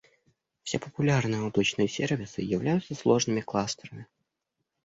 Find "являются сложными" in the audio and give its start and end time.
2.41-3.41